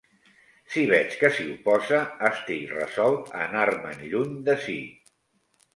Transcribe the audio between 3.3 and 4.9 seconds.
a anar-men lluny d'ací.